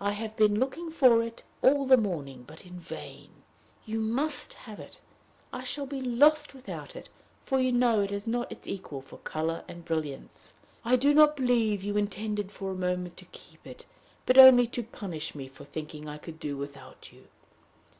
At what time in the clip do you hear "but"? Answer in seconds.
2.44-2.66, 14.26-14.36